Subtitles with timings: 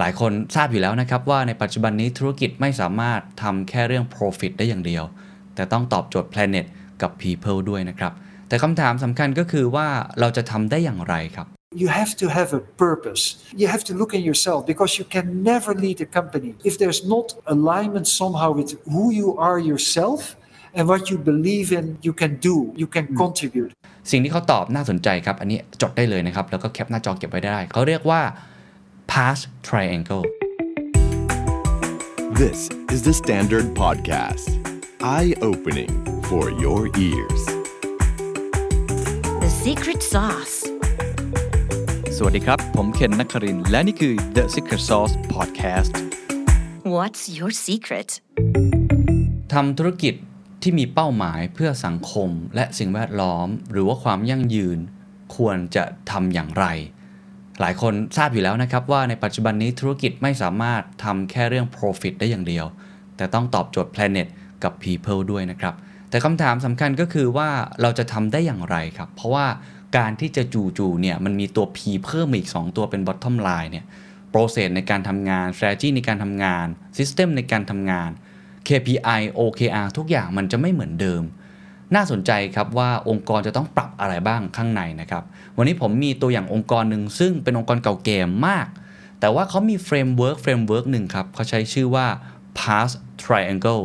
[0.00, 5.04] หลายคนทราบอยู่แล้วนะครับว่าในปัจจุบันนี้ธุรกิจไม่สามารถทำแค่เรื่อง profit ได้อย่างเดียว
[5.54, 6.66] แต่ต้องตอบโจทย์ planet
[7.02, 8.12] กับ people ด้วยนะครับ
[8.48, 9.88] แต่คำถามสำคัญก็คือว่า
[10.20, 11.46] เราจะทำได้อย่างไรครับ
[11.82, 13.22] You have to have a purpose.
[13.60, 17.02] You have to look in yourself because you can never lead a company if there's
[17.14, 20.20] not alignment somehow with who you are yourself
[20.76, 23.70] and what you believe in, you can do, you can contribute.
[24.10, 28.20] สิ่งที่เขาตอบน่าสนใจครับ อันนี้จดได้เลยนะครับ แล้วก็แคปหน้าจอเก็บไว้ได้ เขาเรียกว่า
[29.18, 30.24] past triangle
[32.40, 34.46] This is the Standard Podcast.
[35.02, 35.92] Eye opening
[36.28, 37.42] for your ears.
[39.42, 40.56] The secret sauce.
[42.16, 45.92] สวัสดีครับ ผมเคนนักครินทร์และนี่คือ The Secret Sauce Podcast
[46.94, 48.10] What's your secret?
[49.52, 50.14] ทำธุรกิจ
[50.62, 54.78] ที่มีเป้าหมายเพื่อสังคมและสิ่งแวดล้อม หรือว่าความยั่งยืน
[55.36, 56.66] ควรจะทำอย่างไร
[57.60, 62.66] หลายคนทราบอยู่แล้วนะครับว่าในปัจจุบันนี้ธุรกิจไม่สามารถทำแค่เรื่อง profit ได้อย่างเดียว
[63.16, 64.28] แต่ต้องตอบโจทย์ planet
[64.64, 65.74] กับ people ด้วยนะครับ
[66.10, 67.48] แต่คำถามสำคัญก็คือว่า
[67.82, 69.46] เราจะทำได้อย่างไรครับ เพราะว่า
[69.96, 73.84] การที่จะจู่ๆเนี่ยมันมีตัว P เพิ่มอีก 2 ตัวเป็น bottom line เนี่ย
[74.32, 76.66] process ในการทำงาน strategy ในการทำงาน
[76.98, 78.10] system ในการทำงาน
[78.68, 81.22] KPI OKR ทุกอย่างมันจะไม่เหมือนเดิม
[81.94, 85.24] น่าสนใจครับว่าองค์กรจะต้องปรับอะไรบ้างข้างในนะครับ
[85.56, 88.66] วันนี้ผมมีตัวอย่างองค์กรหนึ่งซึ่งเป็นองค์กรเก่าแก่มาก
[89.20, 92.06] แต่ว่าเขามี framework framework หนึ่งครับเขาใช้ชื่อว่า
[92.58, 92.90] Pass
[93.22, 93.84] Triangle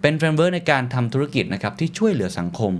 [0.00, 2.72] เป็น framework ในการทำธุรกิจนะครับที่ช่วยเหลือสังคม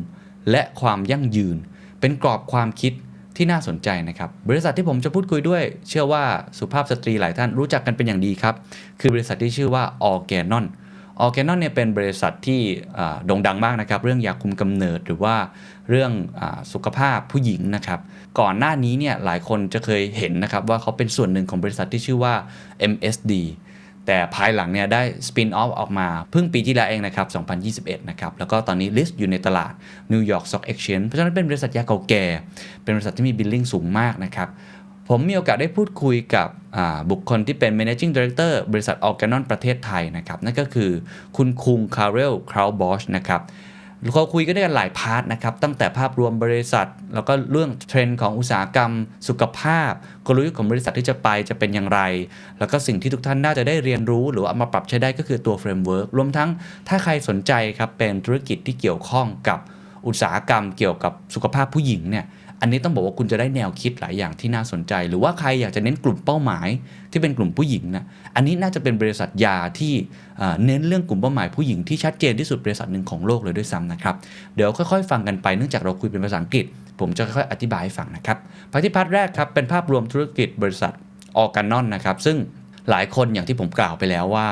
[0.50, 1.56] และความยั่งยืน
[2.00, 2.92] เป็นกรอบความคิด
[3.36, 6.24] ที่น่าสนใจนะครับ บริษัทที่ผมจะพูดคุยด้วย เชื่อว่า
[6.58, 8.54] สุภาพสตรีหลายท่านรู้จักกันเป็นอย่างดีครับ
[9.00, 12.60] คือบริษัทที่ชื่อว่า Organon Organon เนี่ยเป็นบริษัทที่
[13.26, 15.36] โด่งดังมากนะครับ เรื่องยาคุมกำเนิดหรือว่า
[15.88, 18.00] เรื่องอสุขภาพผู้หญิงนะครับ
[18.40, 22.34] ก่อนหน้านี้เนี่ยหลายคนจะเคยเห็นนะครับว่าเขาเป็นส่วนหนึ่งของบริษัทที่ชื่อว่า
[22.92, 23.32] MSD
[24.06, 29.72] แต่ภายหลังเนี่ยได้ spin off ออกมาเพิ่งปีที่แล้วเองนะครับ 2021 นะครับ แล้วก็ตอนนี้ list อยู่ในตลาด
[30.12, 32.24] New York Stock Exchange เพราะฉะนั้นเป็นบริษัทยาเก่าแก่
[32.82, 34.48] เป็นบริษัทที่มี billing สูงมากนะครับ
[35.12, 36.48] ผมมีโอกาสได้พูดคุยกับ
[37.10, 40.90] บุคคลที่เป็น managing director บริษัท Organon ประเทศไทยนะครับ นั่นก็คือ
[41.36, 43.40] คุณคุงคาร์เรลคราวบอชนะครับ
[44.12, 48.92] เขาคุยกันได้กันหลาย part นะครับ ตั้งแต่ภาพรวมบริษัท แล้วก็เรื่องเทรนด์ของอุตสาหกรรม
[49.28, 49.92] สุขภาพ
[50.26, 52.00] กลยุทธ์ของบริษัทที่จะไปจะเป็นอย่างไร
[52.58, 56.48] แล้วก็สิ่งที่ทุกท่านน่าจะได้เรียนรู้ หรือเอามาปรับใช้ได้ก็คือตัว framework รวมทั้ง
[56.88, 59.58] ถ้าใครสนใจครับเป็นธุรกิจที่เกี่ยวข้องกับ
[60.06, 62.24] อุตสาหกรรมเกี่ยวกับสุขภาพผู้หญิงเนี่ย
[62.60, 66.68] อันนี้ต้องบอกว่าคุณจะได้แนวคิดหลายอย่างที่น่าสนใจ หรือว่าใครอยากจะเน้นกลุ่มเป้าหมาย
[67.10, 68.04] ที่เป็นกลุ่มผู้หญิงนะ
[68.34, 69.92] อันนี้น่าจะเป็นบริษัทยาที่
[70.66, 74.14] เน้นเรื่องกลุ่มเป้าหมายผู้หญิงที่ชัดเจนที่สุดบริษัทหนึ่งของโลกเลยด้วยซ้ำนะครับ
[74.54, 76.64] เดี๋ยวค่อยๆ ฟังกันไปเนื่องจากเราคุยเป็นภาษาอังกฤษ
[77.00, 78.38] ผมจะค่อยๆอธิบายให้ฟังนะครับ
[78.72, 80.92] part ที่ part แรกครับเป็นภาพรวมธุรกิจบริษัท
[81.36, 82.36] Organon นะครับซึ่ง
[82.90, 84.48] หลายคนอย่างที่ผมกล่าวไปแล้วว่า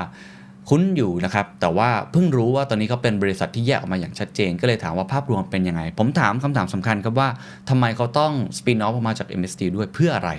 [0.68, 7.28] คุ้นอยู่นะครับ แต่ว่าเพิ่งรู้ว่าตอนนี้เขาเป็นบริษัทที่แยกออกมาอย่างชัดเจน ก็เลยถามว่าภาพรวมเป็นยังไง ผมถามคำถามสำคัญครับว่า
[7.68, 10.30] ทำไมเขาต้อง spin off ออกมาจาก MSD ด้วยเพื่ออะไร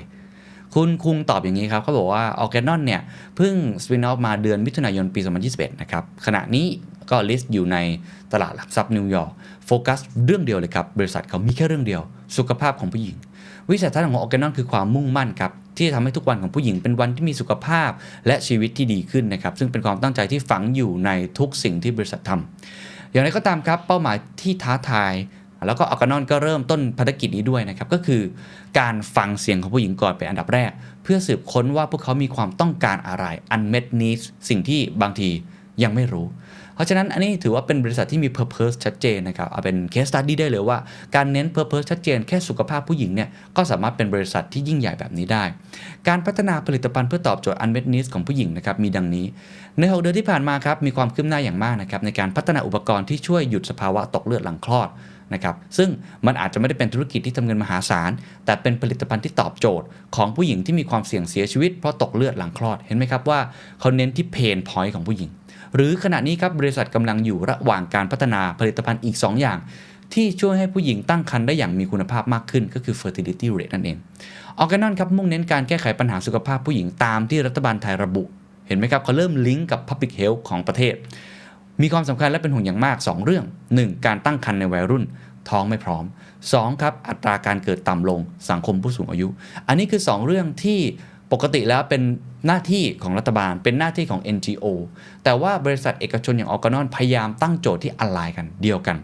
[0.76, 3.02] คุณคุงตอบอย่างนี้ครับเขาบอกว่า o r g a n o n เนี่ย
[3.36, 3.54] เพิ่ง
[3.84, 5.20] spin off มาเดือนมิถุนายนปี
[5.52, 6.66] 2021 นะครับ ขณะนี้
[7.10, 7.78] ก็ list อยู่ใน
[8.34, 9.32] ตลาดหลักทรัพย์นิวยอร์ก
[9.66, 12.02] โฟกัสเรื่องเดียวเลยครับบริษัทเขามีแค่เรื่องเดียว
[12.38, 13.16] สุขภาพของผู้หญิง
[13.70, 17.92] วิสัยทัศน์ของ Organon คือความมุ่งมั่นครับ ที่จะทำให้ทุกวันของผู้หญิงเป็นวันที่มีสุขภาพ
[18.28, 21.10] และชีวิตที่ดีขึ้นนะครับ ซึ่งเป็นความตั้งใจที่ฝังอยู่ใน
[21.40, 25.14] ทุกสิ่งที่บริษัททำอย่างไรก็ตามครับเป้าหมายที่ท้าทาย
[25.68, 28.22] แล้วก็ออร์แกนอนก็เริ่มต้นภารกิจนี้ด้วยนะครับ ก็คือ
[28.80, 30.72] การฟังเสียงของผู้หญิงก่อนเป็นอันดับแรก
[31.04, 33.26] เพื่อสืบค้นว่าพวกเขามีความต้องการอะไร
[33.56, 35.30] unmet needs สิ่งที่บางที
[35.84, 36.28] ยังไม่รู้
[36.80, 40.78] เพราะฉะนั้นอันนี้ถือว่าเป็นบริษัทที่มี purpose ชัดเจนนะครับเอาเป็น case study ได้เลยว่า
[41.16, 45.44] การเน้น purpose ชัดเจนแค่สุขภาพผู้หญิงเนี่ยก็สามารถเป็นบริษัทที่ยิ่งใหญ่แบบนี้ได้
[46.08, 49.26] การพัฒนาผลิตภัณฑ์เพื่อตอบโจทย์ unmet needs ของผู้หญิงนะครับมีดังนี้
[49.80, 54.90] ใน 6 เดือนที่ผ่านมาครับมีความคืบหน้าอย่างมากนะครับในการพัฒนาอุปกรณ์ที่ช่วยหยุดสภาวะตกเลือดหลังคลอด
[55.34, 55.90] นะครับซึ่ง
[56.26, 58.12] มันอาจจะไม่ได้เป็นธุรกิจที่ทำเงินมหาศาล
[58.46, 59.86] แต่เป็นผลิตภัณฑ์ที่ตอบโจทย์
[60.16, 63.40] ของผู้หญิงที่มีความเสี่ยงเสียชีวิตเพราะตกเลือดหลังคลอดเห็นไหมครับว่า
[63.80, 65.30] เขาเน้นที่เพนพอยต์ของผู้หญิง
[65.76, 69.58] หรือขณะนี้ครับบริษัทกำลังอยู่ระหว่างการพัฒนาผลิตภัณฑ์อีก 2 อย่าง
[70.14, 73.98] ที่ช่วยให้ผู้หญิงตั้งครรภ์ได้อย่างมีคุณภาพมากขึ้นก็คือ fertility rate นั่นเอง
[74.58, 78.24] ออร์แกนอนครับมุ่งเน้นการแก้ไขปัญหาสุขภาพผู้หญิงตามที่รัฐบาลไทยระบุ
[78.68, 80.94] เห็นไหมครับเขาเริ่มลิงก์กับ public health ของประเทศ
[81.82, 83.46] มีความสำคัญและเป็นห่วงอย่างมาก 2 เรื่อง
[83.76, 84.06] 1.
[84.06, 85.04] การตั้งครรภ์ในวัยรุ่น
[85.50, 86.04] ท้องไม่พร้อม
[86.44, 86.82] 2.
[86.82, 88.20] ครับอัตราการเกิดต่ำลง
[88.50, 89.28] สังคมผู้สูงอายุ
[89.68, 90.80] อันนี้คือ 2 เรื่องที่
[91.32, 92.02] ปกติแล้วเป็น
[92.48, 94.66] หน้าที่ของรัฐบาลเป็นหน้าที่ของ NGO
[95.24, 98.98] แต่ว่าบริษัทเอกชนอย่างออกนอนพยายามตั้งโจทย์ที่อลไลน์กันเดียวกัน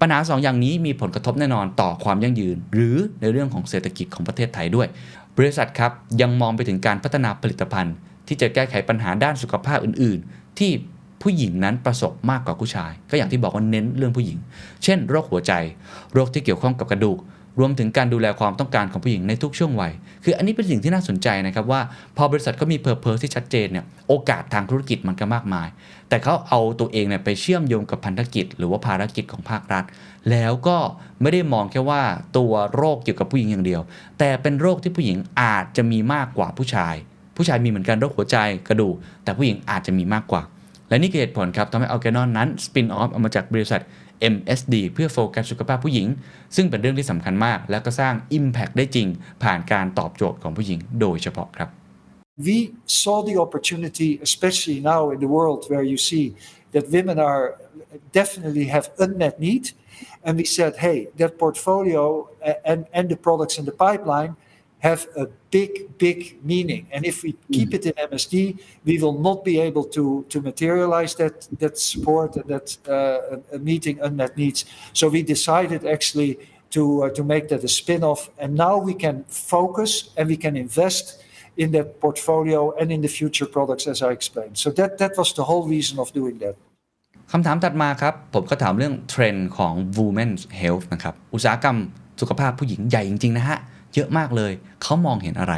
[0.00, 4.88] ปัญหาสองอย่างนี้มีผลกระทบแน่นอนต่อความยั่งยืน หรือในเรื่องของเศรษฐกิจของประเทศไทยด้วย
[5.36, 7.94] บริษัทครับยังมองไปถึงการพัฒนาผลิตภัณฑ์
[8.26, 10.70] ที่จะแก้ไขปัญหาด้านสุขภาพอื่น ๆ ที่
[11.22, 14.38] ผู้หญิงนั้นประสบมากกว่าผู้ชาย ก็อย่างที่บอกว่าเน้นเรื่องผู้หญิง
[14.84, 15.52] เช่น โรคหัวใจ
[16.14, 17.18] โรคที่เกี่ยวข้องกับกระดูก
[17.58, 19.92] รวมถึงการดูแลความต้องการของผู้หญิงในทุกช่วงวัย
[20.24, 21.80] คืออันนี้เป็นสิ่งที่น่าสนใจนะครับว่า
[22.16, 25.68] พอบริษัทก็มีเพอร์เพสที่ชัดเจนเนี่ยโอกาสทางธุรกิจมันก็มากมาย
[26.08, 29.84] แต่เขาเอาตัวเองเนี่ยไปเชื่อมโยงกับพันธกิจ หรือว่าภารกิจของภาครัฐ
[30.30, 30.78] แล้วก็
[31.20, 32.02] ไม่ได้มองแค่ว่า
[32.36, 33.82] ตัวโรคเกี่ยวกับผู้หญิงอย่างเดียว
[34.18, 36.94] แต่เป็นโรคที่ผู้หญิงอาจจะมีมากกว่าผู้ชาย
[37.36, 38.36] ผู้ชายมีเหมือนกันโรคหัวใจ
[38.68, 38.94] กระดูก
[39.24, 40.42] แต่ผู้หญิงอาจจะมีมากกว่า
[40.88, 43.80] และนี่คือเหตุผลครับทำให้อัลแกนอนนั้นสปินออฟออกมาจากบริษัท
[44.34, 46.06] MSD เพื่อโฟกัสสุขภาพผู้หญิง
[46.56, 49.08] ซึ่งเป็นเรื่องที่สำคัญมาก และก็สร้าง Impact ได้จริง
[49.42, 51.70] ผ่านการตอบโจทย์ของผู้หญิงโดยเฉพาะครับ
[52.48, 52.58] We
[53.02, 56.24] saw the opportunity, especially now in the world where you see
[56.72, 57.44] that women are
[58.20, 59.64] definitely have unmet need,
[60.24, 62.28] and we said, hey, that portfolio
[62.64, 64.32] and, and the products in the pipeline
[64.79, 65.25] have a
[65.55, 66.19] big, big
[66.51, 66.83] meaning.
[66.93, 68.35] And if we keep it in MSD,
[68.83, 73.99] we will not be able to, to materialize that, that support and that uh, meeting
[74.07, 74.65] unmet needs.
[74.93, 76.31] So we decided actually
[76.75, 78.29] to, uh, to make that a spin off.
[78.37, 81.05] And now we can focus and we can invest
[81.57, 84.57] in that portfolio and in the future products, as I explained.
[84.57, 86.55] So that, that was the whole reason of doing that.
[87.31, 91.77] คำถามถัดมาครับ ผมก็ถามเรื่องเทรนด์ของ women's health นะครับ อุตสาหกรรม
[92.21, 93.57] สุขภาพผู้หญิงใหญ่จริง ๆ นะฮะ
[93.94, 94.52] เยอะมากเลย
[94.82, 95.54] เขามองเห็นอะไร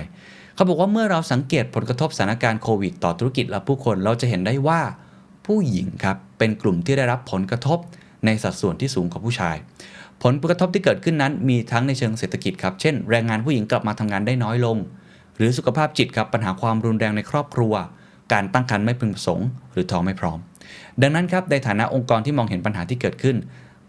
[0.55, 4.81] เขาบอกว่าเมื่อเราสังเกตผลกระทบสถานการณ์โควิด ต่อธุรกิจและผู้คนเราจะเห็นได้ว่า
[5.47, 7.79] ผู้หญิงครับเป็นกลุ่มที่ได้รับผลกระทบ
[8.25, 9.57] ในสัดส่วนที่สูงกว่าผู้ชาย
[10.23, 14.77] ผลกระทบที่เกิดขึ้นนั้นมีทั้งในเชิงเศรษฐกิจครับเช่น แรงงานผู้หญิงกลับมาทำงานได้น้อยลง
[15.37, 17.75] หรือสุขภาพจิตครับปัญหาความรุนแรงในครอบครัว
[18.33, 20.39] การตั้งครรภ์ไม่พึงประสงค์ หรือท้องไม่พร้อม
[21.03, 23.37] ดังนั้นครับในฐานะองค์กรที่มองเห็นปัญหาที่เกิดขึ้น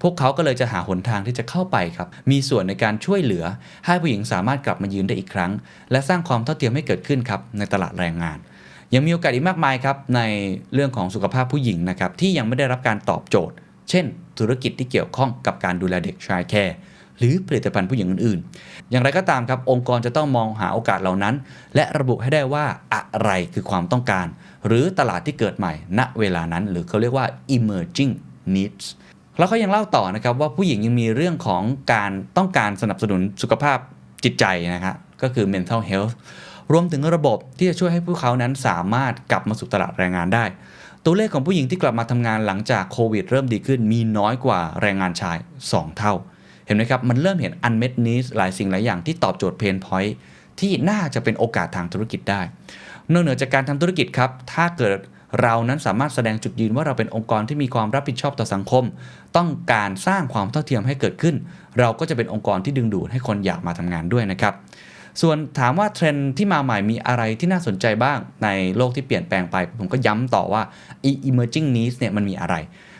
[0.03, 3.45] พวกเขาก็เลยจะหาหนทางที่จะเข้าไปครับ มีส่วนในการช่วยเหลือ
[3.85, 5.51] ให้ผู้หญิงสามารถกลับมายืนได้อีกครั้ง
[5.91, 8.37] และสร้างความเท่าเทียมให้เกิดขึ้นครับในตลาดแรงงาน
[8.93, 10.21] ยังมีโอกาสอีกมากมายครับใน
[10.73, 13.55] เรื่องของสุขภาพผู้หญิงนะครับที่ยังไม่ได้รับการตอบโจทย์
[13.89, 14.05] เช่น
[14.39, 16.75] ธุรกิจที่เกี่ยวข้องกับการดูแลเด็กชายแคร์
[17.17, 21.35] หรือผลิตภัณฑ์ผู้หญิงอื่นๆ อย่างไรก็ตามครับ องค์กรจะต้องมองหาโอกาสเหล่านั้น
[21.75, 24.27] และระบุให้ได้ว่าอะไรคือความต้องการ
[24.67, 28.13] หรือตลาดที่เกิดใหม่ ณ เวลานั้น หรือเขาเรียกว่า emerging
[28.55, 28.85] needs
[29.37, 31.63] แล้วเขายังเล่าต่อนะครับว่าผู้หญิงยังมีเรื่องของ
[31.93, 33.77] การต้องการสนับสนุนสุขภาพ
[34.23, 34.45] จิตใจ
[34.75, 36.13] นะครับก็คือ mental health
[36.71, 40.45] รวมถึงระบบที่จะช่วยให้พวกเขานั้นสามารถกลับมาสู่ตลาดแรงงานได้
[41.05, 45.37] ตัวเลขของผู้หญิงที่กลับมาทำงานหลังจากโควิด เริ่มดีขึ้นมีน้อยกว่าแรงงานชาย
[45.67, 46.13] 2 เท่า
[46.65, 50.11] เห็นไหมครับ มันเริ่มเห็น unmet needs หลายสิ่งหลายอย่างที่ตอบโจทย์ pain point
[50.59, 52.41] ที่น่าจะเป็นโอกาสทางธุรกิจได้
[53.11, 54.99] นอกเหนือจากการทำธุรกิจครับ ถ้าเกิด
[55.41, 58.83] เรานั้นสามารถแสดงจุดยืนว่าเราเป็นองค์กรที่มีความรับผิดชอบต่อสังคม
[59.37, 61.35] ต้องการสร้างความเท่าเทียมให้เกิดขึ้น
[61.79, 64.53] เราก็จะเป็นองค์กรที่ดึงดูดให้คนอยากมาทำงานด้วยนะครับ
[65.21, 68.47] ส่วนถามว่าเทรนด์ที่มาใหม่มีอะไรที่น่าสนใจบ้างใน
[68.77, 70.61] โลกที่เปลี่ยนแปลงไป ผมก็ย้ำต่อว่า
[71.29, 72.55] emerging needs เนี่ยมันมีอะไร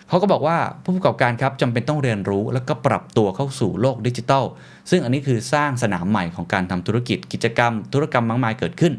[0.10, 4.44] เขาก็บอกว่าผู้ประกอบการครับจำเป็นต้องเรียนรู้แล้วก็ปรับตัวเข้าสู่โลกดิจิทัล
[4.90, 8.94] ซึ่งอันนี้คือสร้างสนามใหม่ของการทำธุรกิจกิจกรรม ธุรกรรมมากมายเกิดขึ้น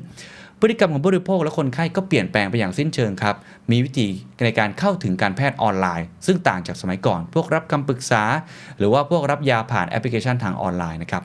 [0.66, 3.36] พฤติกรรมของผู้บริโภคและคนไข้ก็เปลี่ยนแปลงไปอย่างสิ้นเชิงครับ
[3.70, 4.08] มีวิธี
[4.44, 8.22] ในการเข้าถึงการแพทย์ออนไลน์ ซึ่งต่างจากสมัยก่อน พวกรับคำปรึกษา
[8.78, 11.22] หรือว่าพวกรับยาผ่านแอปพลิเคชันทางออนไลน์นะครับ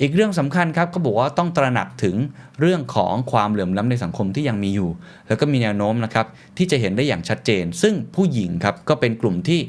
[0.00, 2.16] อีกเรื่องสำคัญครับก็บอกว่าต้องตระหนักถึง
[2.60, 4.90] เรื่องของความเหลื่อมล้ำในสังคมที่ยังมีอยู่
[5.28, 9.60] แล้วก็มีแนวโน้มนะครับที่จะเห็นได้อย่างชัดเจน ซึ่งผู้หญิงครับก็เป็นกลุ่มที่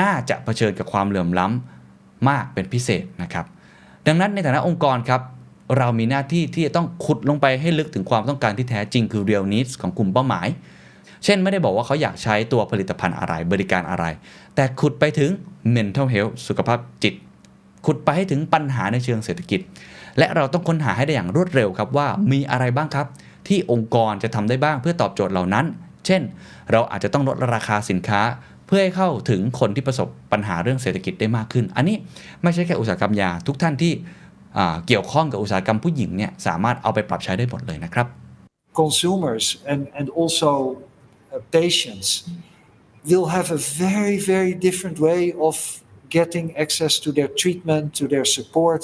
[0.00, 3.46] น่าจะเผชิญกับความเหลื่อมล้ำมากเป็นพิเศษนะครับ
[4.06, 5.20] ดังนั้นในฐานะองค์กรครับ
[5.78, 10.48] เรามีหน้าที่ที่จะต้องขุดลงไปให้ลึกถึงความต้องการที่แท้จริงคือ real needs ของกลุ่มเป้าหมาย
[11.24, 14.04] เช่นไม่ได้บอกว่าเขาอยากใช้ตัวผลิตภัณฑ์อะไรบริการอะไร
[14.54, 15.30] แต่ขุดไปถึง
[15.76, 17.14] mental health สุขภาพจิต
[17.86, 19.60] ขุดไปให้ถึงปัญหาในเชิงเศรษฐกิจ
[20.18, 23.06] และเราต้องค้นหาให้ได้อย่างรวดเร็วครับว่ามีอะไรบ้างครับ
[23.48, 25.66] ที่องค์กรจะทำได้บ้างเพื่อตอบโจทย์เหล่านั้น
[26.06, 26.22] เช่น
[26.72, 28.20] เราอาจจะต้องลดราคาสินค้า
[28.66, 31.96] เพื่อให้เข้าถึงคนที่ประสบปัญหาเรื่องเศรษฐกิจได้มากขึ้น อันนี้
[32.42, 33.92] ไม่ใช่แค่อุตสาหกรรมยา ทุกท่านที่
[34.86, 38.06] เกี่ยวข้องกับอุตสาหกรรมผู้หญิงเนี่ยสามารถเอาไปปรับใช้ได้หมดเลยนะครับ
[38.82, 40.50] consumers and, and also
[41.60, 42.08] patients
[43.10, 45.56] will have a very, very different way of
[46.18, 48.80] getting access to their treatment, to their support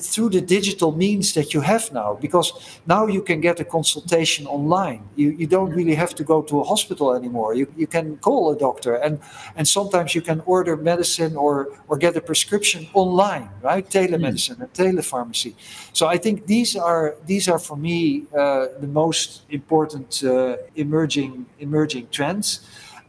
[0.00, 2.14] through the digital means that you have now.
[2.20, 2.52] Because
[2.86, 5.08] now you can get a consultation online.
[5.16, 7.54] You, you don't really have to go to a hospital anymore.
[7.54, 9.20] You, you can call a doctor and,
[9.56, 13.88] and sometimes you can order medicine or, or get a prescription online, right?
[13.88, 15.54] Telemedicine and telepharmacy.
[15.92, 21.46] So I think these are these are for me uh, the most important uh, emerging
[21.58, 22.60] emerging trends.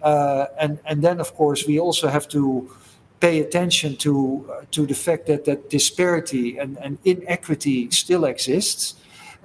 [0.01, 2.69] Uh, and and then of course we also have to
[3.19, 8.95] pay attention to uh, to the fact that that disparity and, and inequity still exists.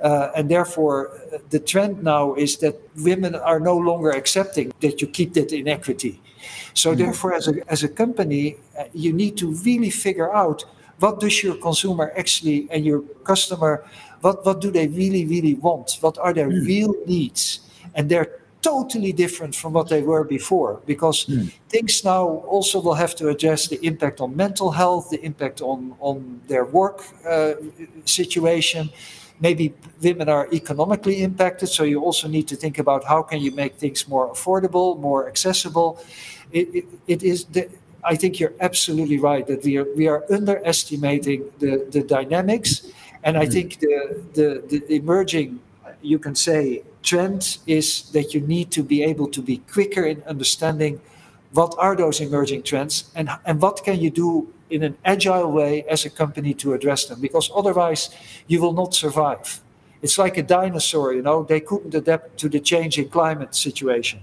[0.03, 5.01] Uh, and therefore, uh, the trend now is that women are no longer accepting that
[5.01, 6.21] you keep that inequity.
[6.75, 10.65] So, therefore, as a, as a company, uh, you need to really figure out
[10.99, 13.85] what does your consumer actually and your customer,
[14.23, 15.99] what, what do they really, really want?
[16.01, 17.61] What are their real needs?
[17.95, 21.27] And they're totally different from what they were before because
[21.69, 25.95] things now also will have to address the impact on mental health, the impact on,
[26.01, 27.55] on their work uh,
[28.05, 28.89] situation.
[29.41, 33.51] Maybe women are economically impacted, so you also need to think about how can you
[33.51, 35.99] make things more affordable, more accessible.
[36.53, 37.69] It, it, it is the,
[38.05, 42.87] I think you're absolutely right that we are we are underestimating the, the dynamics,
[43.25, 45.61] and I think the, the the emerging
[46.03, 50.23] you can say trend is that you need to be able to be quicker in
[50.25, 51.01] understanding
[51.53, 55.85] what are those emerging trends and, and what can you do in an agile way
[55.85, 58.11] as a company to address them because otherwise
[58.47, 59.61] you will not survive.
[60.01, 64.21] It's like a dinosaur you know they couldn't adapt to the changing climate situation.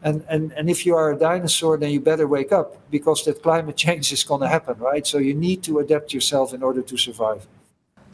[0.00, 3.42] And, and, and if you are a dinosaur then you better wake up because that
[3.42, 5.06] climate change is going to happen right?
[5.06, 7.46] So you need to adapt yourself in order to survive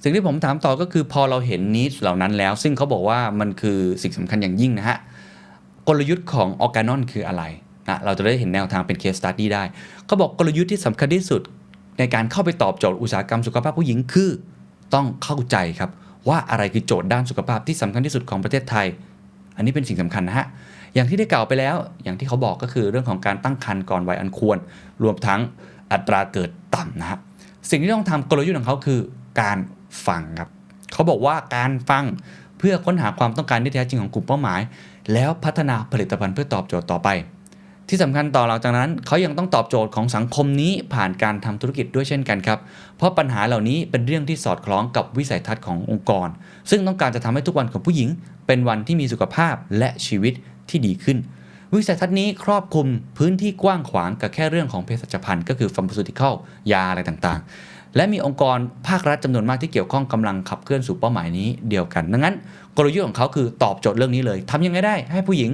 [0.07, 4.99] สิ่งที่ผมถามต่อก็คือพอเราเห็นนิสเหล่านั้นแล้ว ซึ่งเขาบอกว่ามันคือสิ่งสำคัญอย่างยิ่งนะฮะ
[5.89, 7.43] กลยุทธ์ของออร์แกนอนคืออะไร
[7.89, 9.63] นะเราจะได้เห็นแนวทางเป็นเคสตัดดี้ได้
[10.07, 11.43] เขาบอกกลยุทธ์ที่สำคัญที่สุด
[11.99, 14.31] ในการเข้าไปตอบโจทย์อุตสาหกรรมสุขภาพผู้หญิงคือ
[14.95, 15.91] ต้องเข้าใจครับ
[16.29, 18.87] ว่าอะไรคือโจทย์ด้านสุขภาพที่สำคัญที่สุดของประเทศไทย
[19.57, 20.47] อันนี้เป็นสิ่งสำคัญนะฮะ
[20.95, 24.59] อย่างที่ได้กล่าวไปแล้ว อย่างที่เขาบอกก็คือเรื่องของการตั้งครรภ์ก่อนวัยอันควร
[25.03, 25.41] รวมทั้ง
[25.93, 27.19] อัตราเกิดต่ำนะฮะ
[27.71, 29.01] สิ่งที่ต้องทำกลยุทธ์ของเขาคือ
[29.41, 29.59] การ
[30.07, 30.49] ฟังครับ
[30.93, 32.05] เขาบอกว่าการฟัง
[32.59, 34.61] เพื่อค้นหาความต้องการที่แท้จริงของกลุ่มเป้าหมาย
[35.13, 37.09] แล้วพัฒนาผลิตภัณฑ์เพื่อตอบโจทย์ต่อไป
[37.89, 42.59] ที่สำคัญต่อหลังจากนั้นเขายังต้องตอบโจทย์ของสังคมนี้ผ่านการทำธุรกิจด้วยเช่นกันครับ
[42.97, 46.29] เพราะปัญหาเหล่านี้เป็นเรื่องที่สอดคล้องกับวิสัยทัศน์ขององค์กร
[46.71, 48.09] ซึ่งต้องการจะทำให้ทุกวันของผู้หญิง
[48.47, 50.35] เป็นวันที่มีสุขภาพและชีวิต
[50.69, 51.19] ที่ดีขึ้น
[51.75, 52.87] วิสัยทัศน์นี้ครอบคลุม
[53.19, 56.35] พื้นที่กว้างขวางกับแค่เรื่องของเภสัชพันธ์ก็คือ pharmaceutical
[56.73, 58.59] ยาอะไรต่างๆ และมีองค์กร
[58.89, 62.35] ภาครัฐจำนวนมากที่เกี่ยวข้องกำลังขับเคลื่อนสู่เป้าหมายนี้เดียวกัน ดังนั้น
[62.77, 65.51] กลยุทธ์ของเขาคือตอบโจทย์เรื่องนี้เลยทำยังไงได้ให้ผู้หญิง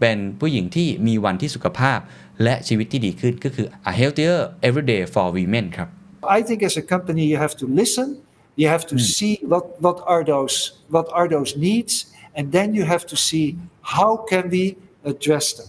[0.00, 1.98] เป็นผู้หญิงที่มีวันที่สุขภาพ
[2.42, 5.88] และชีวิตที่ดีขึ้นก็คือ a healthier everyday for women ครับ
[6.38, 8.08] I think as a company you have to listen,
[8.60, 10.56] you have to see what, what are those
[10.94, 11.94] what are those needs,
[12.36, 13.46] and then you have to see
[13.94, 14.64] how can we
[15.12, 15.68] address them.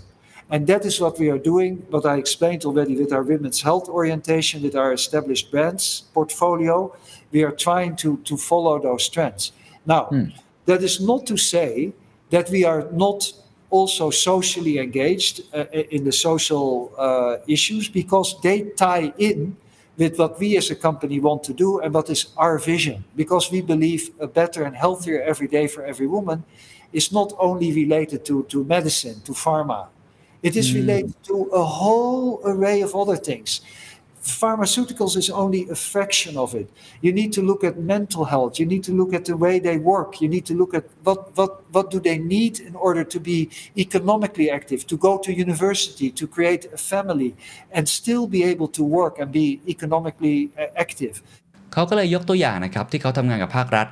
[0.52, 3.88] And that is what we are doing, what I explained already with our women's health
[3.88, 6.94] orientation, with our established brands portfolio.
[7.32, 9.54] We are trying to, to follow those trends.
[9.86, 10.10] Now,
[10.66, 11.94] that is not to say
[12.32, 13.32] that we are not
[13.70, 19.56] also socially engaged uh, in the social uh, issues because they tie in
[19.98, 23.06] with what we as a company want to do and what is our vision.
[23.16, 26.44] Because we believe a better and healthier every day for every woman
[26.92, 29.88] is not only related to, to medicine, to pharma.
[30.43, 33.63] It is related to a whole array of other things.
[34.23, 36.69] Pharmaceuticals is only a fraction of it.
[37.01, 38.59] You need to look at mental health.
[38.61, 40.21] You need to look at the way they work.
[40.21, 43.49] You need to look at what, what, what do they need in order to be
[43.79, 47.37] economically active, to go to university, to create a family,
[47.73, 51.23] and still be able to work and be economically uh, active.
[51.73, 53.87] เขาก็เลยยกตัวอย่างนะครับที่เขาทำงานกับภาครัฐ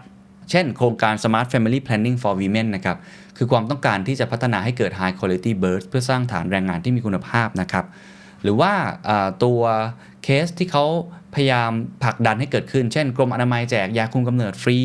[0.52, 2.98] เช่นโครงการ Smart Family Planning for Women นะครับ
[3.38, 7.86] คือความต้องการที่จะพัฒนาให้เกิด High Quality Birth เพื่อสร้างฐานแรงงานที่มีคุณภาพนะครับ
[8.44, 8.74] หรือว่า
[9.44, 9.62] ตัว
[10.24, 10.86] เคสที่เขา
[11.36, 11.72] พยายาม
[12.04, 14.78] ผลักดันให้เกิดขึ้น เช่น กรมอนามัยแจกยาคุมกำเนิดฟรี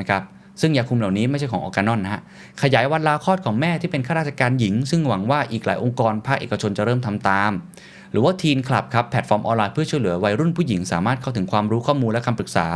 [0.00, 0.22] นะครับ
[0.60, 2.22] ซึ่งยาคุมเหล่านี้ไม่ใช่ของ Organon นะฮะ
[2.62, 7.52] ขยายวันลาคลอดของแม่ที่เป็นข้าราชการหญิง ซึ่งหวังว่าอีกหลายองค์กรภาคเอกชนจะเริ่มทำตาม
[8.12, 12.66] หรือว่า Teen Club ครับแพลตฟอร์มออนไลน์เพื่อช่วยเหลือวัยรุ่นผู้หญิงสามารถเข้าถึงความรู้ข้อมูลและคำปรึกษา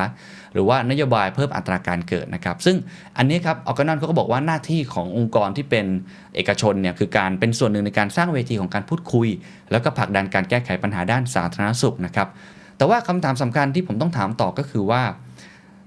[0.53, 2.77] หรือว่านโยบายเพิ่มอัตราการเกิดนะครับ ซึ่ง
[3.19, 5.87] อันนี้ครับ Organon เขาก็บอกว่าหน้าที่ขององค์กรที่เป็น
[6.35, 9.29] เอกชนเนี่ยคือการเป็นส่วนหนึ่งในการสร้างเวทีของการพูดคุย
[9.71, 12.29] แล้วก็ผลักดันการแก้ไขปัญหาด้านสาธารณสุขนะครับ
[12.77, 15.03] แต่ว่าคำถามสำคัญที่ผมต้องถามต่อก็คือว่า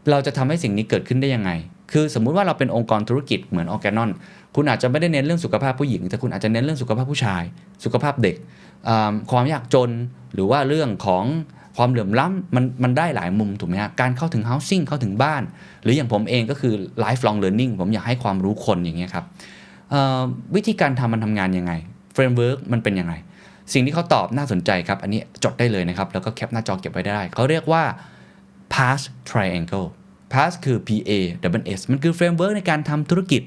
[0.10, 1.51] เราจะทำให้สิ่งนี้เกิดขึ้นได้ยังไง
[1.91, 4.10] คือสมมุติว่าเราเป็นองค์กรธุรกิจเหมือนออแกนอน
[4.56, 7.44] คุณอาจจะไม่ได้เน้นเรื่องสุขภาพผู้หญิง แต่คุณอาจจะเน้นเรื่องสุขภาพผู้ชาย
[7.84, 8.36] สุขภาพเด็ก
[9.32, 9.90] ความยากจน
[10.34, 11.26] หรือว่าเรื่องของ
[11.78, 15.42] ความเหลื่อมล้ำมันมันได้หลายมุมถูกไหมฮะการเข้าถึง housing เข้าถึงบ้าน
[15.84, 19.26] หรืออย่างผมเองก็คือ lifelong learning ผมอยากให้ความรู้คนอย่างเงี้ยครับ
[20.56, 21.74] วิธีการทำมันทำงานยังไง
[22.16, 23.14] framework มันเป็นยังไง
[23.74, 27.84] สิ่งที่เขาตอบน่าสนใจครับ อันนี้จดได้เลยนะครับ แล้วก็แคปหน้าจอเก็บไว้ได้ เขาเรียกว่า
[28.74, 29.88] pass triangle
[30.34, 31.12] pass คือ P A
[31.62, 33.42] W S มันคือ framework ในการทำธุรกิจ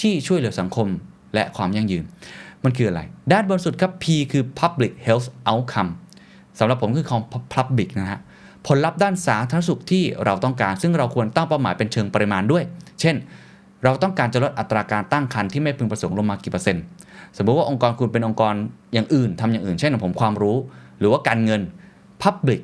[0.00, 0.88] ที่ช่วยเหลือสังคม
[1.34, 2.04] และความยั่งยืน
[2.64, 3.00] มันคืออะไร
[3.32, 5.90] ด้านบนสุดครับ P คือ public health outcome
[6.58, 8.20] สำหรับผมคือคำ public นะฮะ
[8.66, 12.64] ผลลัพธ์ด้านสาธารณสุขที่เราต้องการ ซึ่งเราควรตั้งเป้าหมายเป็นเชิงปริมาณด้วย
[13.00, 13.16] เช่น
[13.84, 16.84] เราต้องการจะลดอัตราการตั้งครรภ์ที่ไม่พึงประสงค์ลงมากี่เปอร์เซ็นต์
[17.36, 18.54] สมมุติว่าองค์กรคุณเป็นองค์กร
[18.92, 20.56] อย่างอื่นทำอย่างอื่น เช่นของผมความรู้
[20.98, 21.62] หรือว่าการเงิน
[22.22, 22.60] Public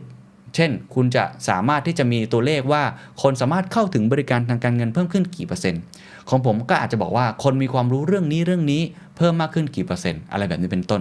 [0.54, 2.83] เช่น คุณจะสามารถที่จะมีตัวเลขว่า
[3.23, 5.83] คนสามารถเข้าถึงบริการทางการเงินเพิ่มขึ้นกี่เปอร์เซ็นต์
[6.28, 8.83] ของผมก็อาจจะบอกว่าคนมีความรู้เรื่องนี้เรื่องนี้
[9.16, 11.00] เพิ่มมากขึ้นกี่เปอร์เซ็นต์อะไรแบบนี้เป็นต้น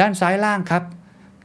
[0.00, 0.82] ด้านซ้ายล่างครับ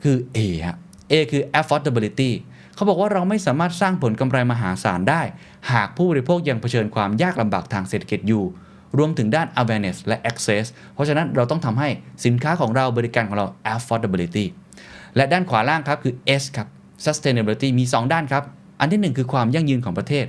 [0.03, 0.77] คือ A ฮะ
[1.11, 2.31] A คือ affordability
[2.75, 5.21] เขาบอกว่าเราไม่สามารถสร้างผลกำไรมหาศาลได้
[5.71, 8.43] หากผู้บริโภคยังเผชิญความยากลำบากทางเศรษฐกิจอยู่
[8.97, 11.89] รวมถึงด้าน awareness และ access เพราะฉะนั้นเราต้องทำให้
[12.25, 14.45] สินค้าของเราบริการของเรา affordability
[15.15, 16.67] และด้านขวาล่างครับคือ S ครับ
[17.05, 18.43] sustainability มี 2 ด้านครับ
[18.79, 20.25] อันที่ 1 คือความยั่งยืนของประเทศ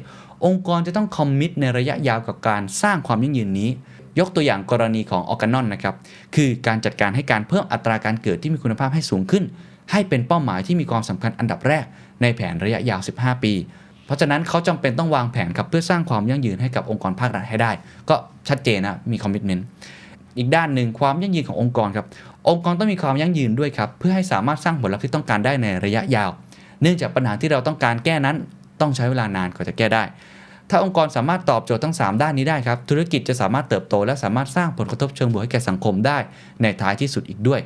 [0.47, 3.71] องค์กรจะต้องคอมมิตในระยะยาวกับการสร้างความยั่งยืนนี้
[4.19, 5.95] ยกตัวอย่างกรณีของออร์แกนอนนะครับ
[6.35, 9.45] คือการจัดการให้การเพิ่มอัตราการเกิดที่มีคุณภาพให้สูงขึ้น
[9.91, 11.85] ให้เป็นเป้าหมายที่มีความสำคัญอันดับแรก
[12.23, 13.53] ในแผนระยะยาว 15 ปี
[14.07, 17.71] เพราะฉะนั้นเขาจำเป็นต้องวางแผนครับเพื่อสร้างความยั่งยืนให้กับองค์กรภาครัฐให้ได้
[18.09, 18.17] ก็
[18.49, 19.67] ชัดเจนนะมีคอมมิชเมนต์
[20.39, 22.07] อีกด้านหนึ่งความยั่งยืนขององค์กรครับ
[22.49, 26.31] องค์กรต้องมีความยั่งยืนด้วยครับเพื่อให้สามารถสร้างผลลัพธ์ที่ต้องการได้ในระยะยาว
[26.83, 28.37] เนื่องจากปัญหาที่เราต้องการแก้นั้น
[28.81, 30.05] ต้องใช้เวลานานกว่าจะแก้ได้
[30.71, 36.19] ถ้าองค์กรสามารถตอบโจทย์ทั้ง 3 ด้านนี้ได้ครับ ธุรกิจจะสามารถเติบโต และสามารถสร้างผลกระทบเชิงบวกให้แก่สังคมได้
[36.63, 37.61] ในท้ายที่สุดอีกด้วย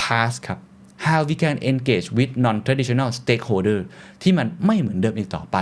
[0.00, 0.58] past ครับ
[1.06, 3.80] how we can engage with non-traditional stakeholder
[4.22, 5.56] ที่มันไม่เหมือนเดิมอีกต่อไป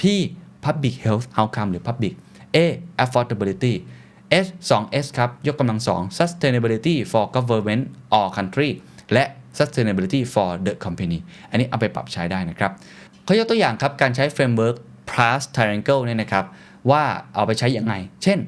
[0.00, 0.02] P
[0.64, 2.14] public health outcome หรือ public
[2.56, 2.58] A
[3.04, 3.74] affordability
[4.44, 7.82] S 2 S ครับ ยกกำลัง 2 sustainability for government
[8.16, 8.70] or country
[9.12, 9.24] และ
[9.58, 11.18] sustainability for the company
[11.50, 12.70] อันนี้เอาไปปรับใช้ได้นะครับ
[13.24, 14.76] เขายกตัวอย่างครับ การใช้ framework
[15.10, 16.44] plus triangle เนี่ยนะครับ
[16.90, 17.02] ว่า
[17.34, 18.38] เอาไปใช้อย่างไง เช่น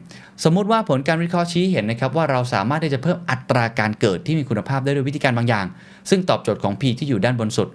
[0.45, 5.67] สมมุติว่าผลการวิเคราะห์ชี้เห็นนะครับ ว่าเราสามารถที่จะเพิ่มอัตราการเกิดที่มีคุณภาพได้ด้วยวิธีการบางอย่าง
[6.11, 7.69] ซึ่งตอบโจทย์ของ P ที่อยู่ด้านบนสุด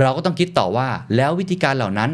[0.00, 2.10] เราก็ต้องคิดต่อว่าแล้ววิธีการเหล่านั้น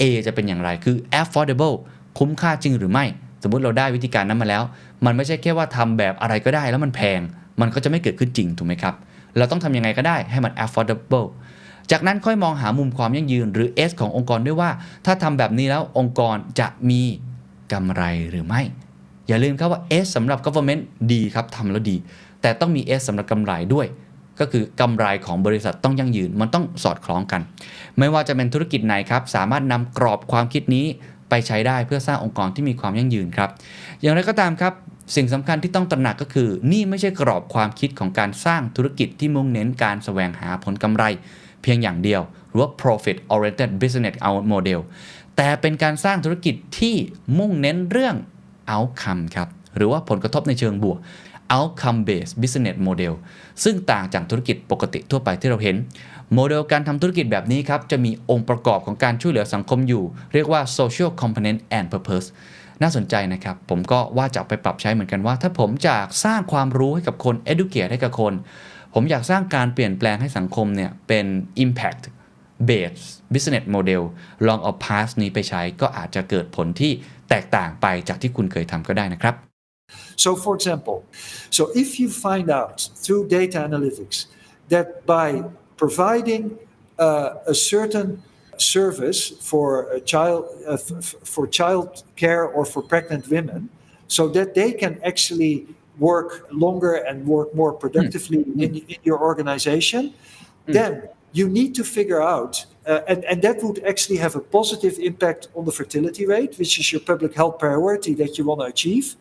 [0.00, 1.76] A จะเป็นอย่างไรคือ affordable
[2.18, 3.04] คุ้มค่าจริงหรือไม่
[3.42, 4.62] สมมติเราได้วิธีการนั้นมาแล้ว
[5.04, 7.20] มันไม่ใช่แค่ว่าทำแบบอะไรก็ได้แล้วมันแพง
[7.60, 8.94] มันก็จะไม่เกิดขึ้นจริงถูกไหมครับ
[9.36, 11.28] เราต้องทำยังไงก็ได้ให้มัน affordable
[11.90, 14.70] จากนั้นค่อยมองหามุมความยั่งยืนหรือ S ขององค์กรด้วยว่า
[15.06, 17.02] ถ้าทำแบบนี้แล้วองค์กรจะมี
[17.72, 18.60] กำไรหรือไม่
[19.28, 21.96] อย่าลืมครับว่า S สำหรับ government ดีครับทำแล้วดี
[22.42, 23.86] แต่ต้องมี S สำหรับกำไรด้วย
[24.40, 27.40] ก็คือกำไรของบริษัทต้องยั่งยืนมันต้องสอดคล้องกัน
[27.98, 30.86] ไม่ว่าจะเป็นธุรกิจไหนครับ สามารถนำกรอบความคิดนี้
[31.28, 33.50] ไปใช้ได้เพื่อสร้างองค์กรที่มีความยั่งยืนครับ
[34.00, 34.72] อย่างไรก็ตามครับ
[35.14, 41.04] สิ่งสำคัญที่ต้องตระหนักก็คือ นี่ไม่ใช่กรอบความคิดของการสร้างธุรกิจที่มุ่งเน้นการแสวงหาผลกำไร
[41.62, 44.16] เพียงอย่างเดียว หรือว่า profit oriented business
[44.52, 44.80] model
[45.36, 46.94] แต่เป็นการสร้างธุรกิจที่
[47.38, 48.16] มุ่งเน้นเรื่อง
[48.72, 50.98] outcome ครับ หรือว่าผลกระทบในเชิงบวก
[51.54, 53.14] outcome based business model
[53.64, 55.76] ซึ่งต่างจากธุรกิจปกติทั่วไปที่เราเห็น
[56.34, 62.28] โมเดลการทำธุรกิจแบบนี้ครับ จะมีองค์ประกอบของการช่วยเหลือสังคมอยู่ เรียกว่า social component and purpose
[62.82, 68.34] น่าสนใจนะครับ ผมก็ว่าจะไปปรับใช้เหมือนกันว่า ถ้าผมจะสร้างความรู้ให้กับคน educate ให้กับคน
[68.94, 71.26] ผมอยากสร้างการเปลี่ยนแปลงให้สังคมเนี่ยเป็น
[71.64, 72.04] impact
[72.68, 74.02] based business model
[74.46, 76.92] ลองเอา past นี้ไปใช้ก็อาจจะเกิดผลที่
[77.30, 79.36] แตกต่างไปจากที่คุณเคยทำก็ได้นะครับ
[80.24, 80.98] So, for example,
[81.56, 84.16] so if you find out through data analytics
[84.72, 85.28] that by
[85.82, 86.42] providing
[87.06, 88.08] uh, a certain
[88.58, 93.68] service for a child uh, f- for child care or for pregnant women,
[94.08, 95.66] so that they can actually
[95.98, 100.12] work longer and work more productively in, in your organization,
[100.66, 104.98] then you need to figure out, uh, and, and that would actually have a positive
[104.98, 108.66] impact on the fertility rate, which is your public health priority that you want to
[108.66, 109.16] achieve.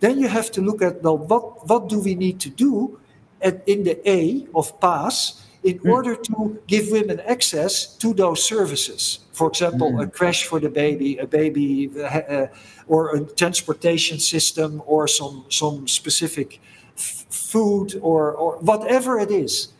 [0.00, 3.00] Then you have to look at well, what, what do we need to do
[3.42, 9.20] at, in the A of PAS in order to give women access to those services?
[9.32, 12.46] For example, a crash for the baby, a baby, uh, uh,
[12.86, 16.60] or a transportation system, or some some specific
[16.96, 19.72] food, or or whatever it is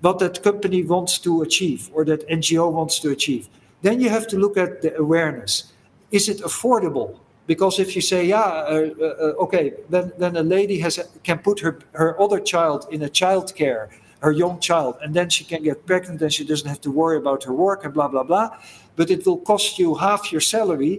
[0.00, 3.48] what that company wants to achieve or that NGO wants to achieve.
[3.82, 5.72] Then you have to look at the awareness.
[6.10, 7.18] Is it affordable?
[7.46, 11.60] Because if you say, yeah, uh, uh, okay, then, then a lady has can put
[11.60, 13.88] her, her other child in a child care,
[14.26, 17.16] her young child, and then she can get pregnant and she doesn't have to worry
[17.16, 18.48] about her work and blah, blah, blah.
[18.96, 20.94] But it will cost you half your salary.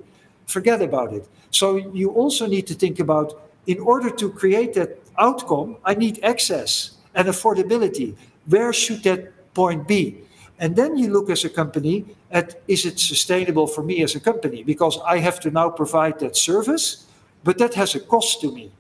[0.45, 1.27] Forget about it.
[1.51, 1.65] So
[2.01, 3.27] you also need to think about
[3.73, 6.69] in order to create that outcome, I need access
[7.15, 8.15] and affordability
[8.47, 9.21] where should that
[9.53, 10.17] point be?
[10.59, 14.19] And then you look as a company at is it sustainable for me as a
[14.19, 14.63] company?
[14.63, 17.05] Because I have to now provide that service,
[17.43, 18.71] but that has a cost to me.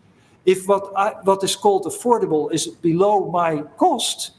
[0.45, 4.31] If what, I, what is called affordable is below my cost,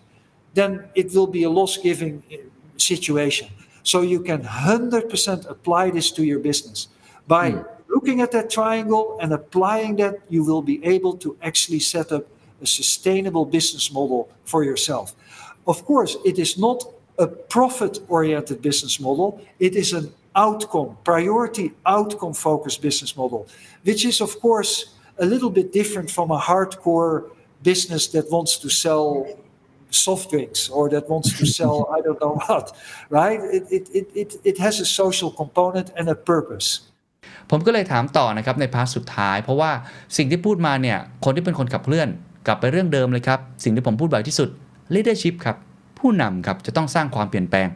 [0.54, 2.36] then it will be a loss giving eh,
[2.76, 3.48] situation.
[3.82, 6.88] So you can 100% apply this to your business
[7.26, 7.62] by hmm.
[7.88, 12.24] looking at that triangle and applying that, you will be able to actually set up
[12.60, 15.14] a sustainable business model for yourself.
[15.66, 16.84] Of course, it is not
[17.18, 23.46] a profit oriented business model, it is an outcome, priority outcome focused business model,
[23.82, 27.30] which is, of course, a little bit different from a hardcore
[27.62, 29.26] business that wants to sell
[29.90, 32.66] soft drinks or that wants to sell I don't know what,
[33.20, 33.40] right?
[33.56, 36.68] It, it, it, it, it has a social component and a purpose.
[37.50, 39.70] ผมก็เลยถามต่อนะครับในพาร์ทสุดท้าย เพราะว่า
[40.16, 42.08] สิ่งที่พูดมาเนี่ยคนที่เป็นคนขับเคลื่อน
[42.46, 44.48] กลับไปเรื่องเดิมเลยครับ สิ่งที่ผมพูดบ่อยที่สุด
[44.94, 45.56] leadership ครับ
[45.98, 47.68] ผู้นำครับจะต้องสร้างความเปลี่ยนแปลง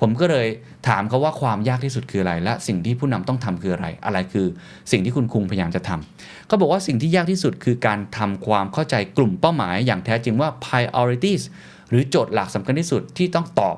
[0.00, 0.48] ผมก็เลย
[0.88, 4.46] ถามเขาว่าความยากที่สุดคืออะไร และสิ่งที่ผู้นำต้องทำคืออะไร อะไรคือ
[4.92, 11.42] สิ่งที่คุณคุงพยายามจะทำก็บอกว่าสิ่งที่ยากที่สุดคือการทำความเข้าใจกลุ่มเป้าหมาย อย่างแท้จริงว่า priorities
[11.90, 13.76] หรือโจทย์หลักสำคัญที่สุดที่ต้องตอบ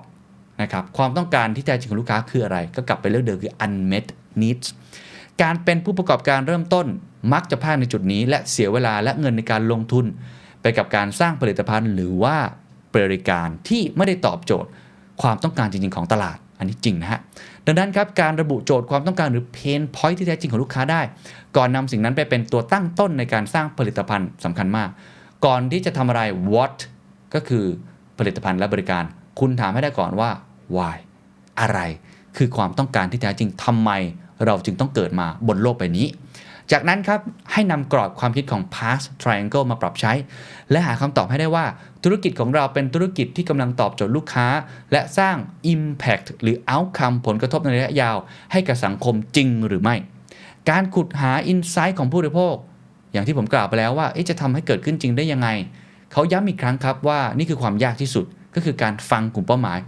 [0.63, 4.07] นะครับความต้องการที่แท้จริงของลูกค้าคืออะไร ก็กลับไปเรื่องเดิมคือ unmet
[4.41, 4.67] needs
[5.43, 6.87] การเป็นผู้ประกอบการเริ่มต้น
[7.33, 10.05] มักจะพลาดในจุดนี้และเสียเวลาและเงินในการลงทุน
[10.63, 12.37] ไปกับการสร้างผลิตภัณฑ์ หรือว่า
[12.95, 14.71] บริการที่ไม่ได้ตอบโจทย์
[15.23, 17.21] ความต้องการจริง ๆ ของตลาด อันนี้จริงนะฮะ
[17.67, 21.01] ดังนั้นครับการระบุโจทย์ความต้องการหรือ pain point ที่แท้จริงของลูกค้าได้
[21.57, 24.89] ก่อนนำสิ่งนั้นไปเป็นตัวตั้งต้นในการสร้างผลิตภัณฑ์สำคัญมาก
[25.45, 26.77] ก่อนที่จะทำอะไร what
[27.35, 27.65] ก็คือ
[28.19, 29.05] ผลิตภัณฑ์และบริการ
[29.41, 30.31] คุณถามให้ได้ก่อนว่า
[30.77, 30.97] why
[31.61, 31.79] อะไร
[32.37, 33.91] คือความต้องการที่แท้จริงทำไม
[34.47, 36.07] เราจึงต้องเกิดมาบนโลกใบนี้
[36.73, 37.21] จากนั้นครับ
[37.53, 40.13] ให้นำกรอบความคิดของ past triangle มาปรับใช้
[40.71, 41.65] และหาคำตอบให้ได้ว่า
[42.05, 44.47] ธุรกิจของเราเป็นธุรกิจที่กำลังตอบโจทย์ลูกค้า
[44.93, 45.37] และสร้าง
[45.73, 48.17] impact หรือ outcome ผลกระทบในระยะยาว
[48.53, 49.97] ให้กับสังคมจริงหรือไม่
[50.71, 52.55] การขุดหา insight ของผู้บริโภค
[53.13, 55.49] อย่างที่ผมกล่าวไปแล้วว่าจะทำให้เกิดขึ้นจริงได้ยังไง
[56.13, 59.79] เขาย้ำอีกครั้งครับว่านี่คือความยากที่สุดก็คือการฟังกลุ่มเป้าหมาย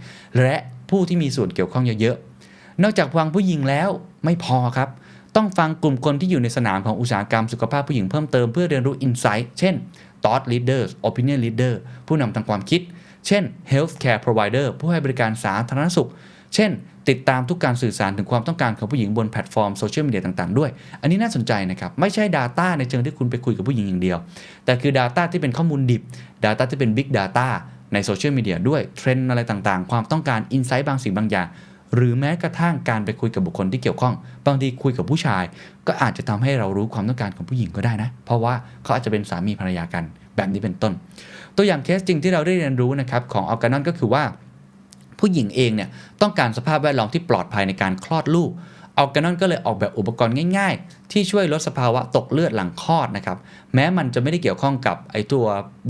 [0.41, 0.55] และ
[0.89, 3.89] ผู้ที่มีส่วนเกี่ยวข้องเยอะๆนอกจากฟังผู้หญิงแล้ว
[4.25, 4.89] ไม่พอครับ
[5.35, 9.75] ต้องฟังกลุ่มคนที่อยู่ในสนามของอุตสาหกรรมสุขภาพผู้หญิงเพิ่มเติมเพื่อเรียนรู้ insight เช่น
[10.23, 11.73] thought leaders opinion leader
[12.07, 12.81] ผู้นำทางความคิด
[13.27, 16.09] เช่น healthcare provider ผู้ให้บริการสาธารณสุข
[16.55, 16.71] เช่น
[17.09, 20.69] ติดตามทุกการสื่อสารถึงความต้องการของผู้หญิงบนแพลตฟอร์มโซเชียลมีเดียต่างๆ ด้วย
[21.01, 24.17] อันนี้น่าสนใจนะครับ ไม่ใช่ Data ในเชิงที่คุณไปคุยกับผู้หญิงอย่างเดียว
[24.65, 26.01] แต่คือ Data ที่เป็นข้อมูลดิบ
[26.45, 27.47] Data ที่เป็น Big Data
[27.93, 31.47] ในโซเชียลมีเดียด้วยเทรนด์อะไรต่างๆ ความต้องการ Insight บางสิ่งบางอย่าง
[31.95, 34.13] หรือแม้กระทั่งการไปคุยกับบุคคลที่เกี่ยวข้อง
[34.45, 35.43] บางทีคุยกับผู้ชาย
[35.87, 38.53] ก็อาจจะทำให้เรารู้ความต้องการของผู้หญิงก็ได้นะ เพราะว่า
[38.83, 40.03] เขาอาจจะเป็นสามีภรรยากัน
[40.35, 40.93] แบบนี้เป็นต้น
[41.55, 44.23] ตัวอย่างเคสจริงที่เราได้เรียนรู้นะครับของออร์แกนอนก็คือว่า
[45.19, 45.89] ผู้หญิงเองเนี่ย
[46.21, 48.51] ต้องการสภาพแวดล้อมที่ปลอดภัยในการคลอดลูก
[48.97, 53.37] อัลแกนอนก็เลยออกแบบอุปกรณ์ง่ายๆ ที่ช่วยลดสภาวะตกเลือดหลังคลอดนะครับ
[53.73, 55.45] แม้มันจะไม่ได้เกี่ยวข้องกับไอตัว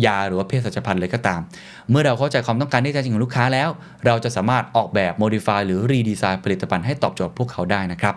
[0.05, 1.41] ยาหรือว่าเภสัชพันธ์เลยก็ตาม
[1.89, 3.69] เมื่อเราเข้าใจความต้องการที่แท้จริงของลูกค้าแล้ว
[4.05, 8.15] เราจะสามารถออกแบบ modify หรือ redesign ผลิตภัณฑ์ให้ตอบโจทย์พวกเขาได้นะครับ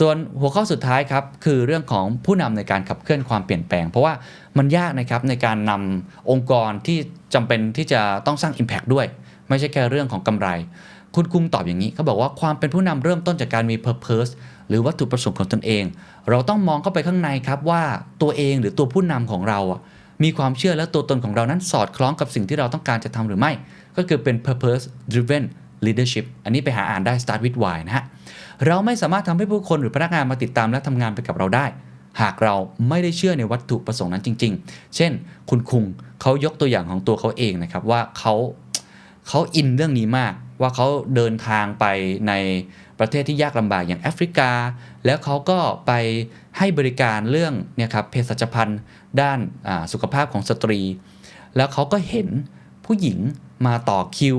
[0.00, 4.14] ส่วนหัวข้อสุดท้ายครับคือเรื่องของผู้นำในการขับเคลื่อนความเปลี่ยนแปลง เพราะว่า
[4.58, 6.98] มันยากนะครับในการนำองค์กรที่
[7.34, 9.06] จำเป็นที่จะต้องสร้าง Impact ด้วย
[9.48, 10.48] ไม่ใช่แค่เรื่องของกำไร
[11.14, 14.30] คุณกุ้งตอบอย่างนี้เขาบอกว่าความเป็นผู้นำเริ่มต้นจากการมี Purpose
[14.68, 15.84] หรือวัตถุประสงค์ของตนเอง
[16.30, 17.82] เราต้องมองเข้าไปข้างในครับว่า
[18.22, 19.80] ตัวเองหรือตัวผู้นำของเราอะ
[20.22, 23.52] มีความเชื่อและตัวตนของเรานั้นสอดคล้องกับสิ่งที่เราต้องการจะทำหรือไม่
[23.96, 25.44] ก็คือเป็น purpose driven
[25.86, 28.04] leadership อันนี้ไปหาอ่านได้ start with why นะฮะ
[28.66, 31.66] เราไม่สามารถทำให้ผู้คนหรือพนักงานมาติดตามและทำงานไปกับเราได้
[32.20, 32.54] หากเรา
[32.88, 35.12] ไม่ได้เชื่อในวัตถุประสงค์นั้นจริง ๆ เช่น
[35.50, 35.84] คุณคุง
[36.20, 38.34] เขายกตัวอย่างของตัวเขาเองนะครับว่าเขา
[39.28, 41.84] เขาอินเรื่องนี้มาก ว่าเขาเดินทางไป
[42.28, 42.32] ใน
[42.98, 44.50] ประเทศที่ยากลำบากอย่างแอฟริกา
[45.04, 45.92] แล้วเขาก็ไป
[46.58, 48.80] ให้บริการเรื่องเนี่ยครับเภสัชพันธ์
[49.20, 49.38] ด้าน
[49.92, 50.80] สุขภาพของสตรี
[51.56, 52.28] แล้วเขาก็เห็น
[52.86, 53.18] ผู้หญิง
[53.66, 54.38] มาต่อคิว